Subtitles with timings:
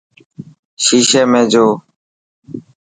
[0.83, 1.65] شيشي ۾ جو.